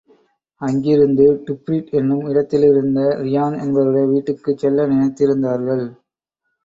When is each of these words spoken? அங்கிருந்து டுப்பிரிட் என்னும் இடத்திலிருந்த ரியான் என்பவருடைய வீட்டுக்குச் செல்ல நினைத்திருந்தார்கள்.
அங்கிருந்து 0.61 1.25
டுப்பிரிட் 1.45 1.91
என்னும் 1.91 2.23
இடத்திலிருந்த 2.25 3.01
ரியான் 3.21 3.57
என்பவருடைய 3.59 4.07
வீட்டுக்குச் 4.09 4.57
செல்ல 4.57 4.87
நினைத்திருந்தார்கள். 4.87 5.85